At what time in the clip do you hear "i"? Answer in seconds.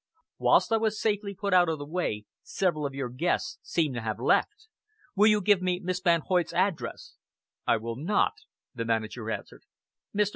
0.73-0.77, 7.67-7.77